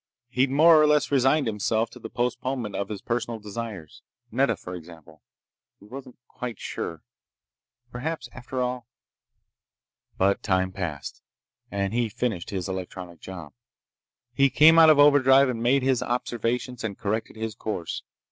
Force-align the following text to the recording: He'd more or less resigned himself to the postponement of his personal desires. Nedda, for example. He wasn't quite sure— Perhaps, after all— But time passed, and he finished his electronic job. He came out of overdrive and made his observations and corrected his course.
He'd 0.29 0.49
more 0.49 0.81
or 0.81 0.87
less 0.87 1.11
resigned 1.11 1.45
himself 1.45 1.91
to 1.91 1.99
the 1.99 2.09
postponement 2.09 2.75
of 2.75 2.89
his 2.89 3.03
personal 3.03 3.37
desires. 3.39 4.01
Nedda, 4.31 4.55
for 4.57 4.73
example. 4.73 5.21
He 5.79 5.85
wasn't 5.85 6.17
quite 6.27 6.59
sure— 6.59 7.03
Perhaps, 7.91 8.27
after 8.33 8.63
all— 8.63 8.87
But 10.17 10.41
time 10.41 10.71
passed, 10.71 11.21
and 11.69 11.93
he 11.93 12.09
finished 12.09 12.49
his 12.49 12.67
electronic 12.67 13.19
job. 13.19 13.53
He 14.33 14.49
came 14.49 14.79
out 14.79 14.89
of 14.89 14.97
overdrive 14.97 15.49
and 15.49 15.61
made 15.61 15.83
his 15.83 16.01
observations 16.01 16.83
and 16.83 16.97
corrected 16.97 17.35
his 17.35 17.53
course. 17.53 18.01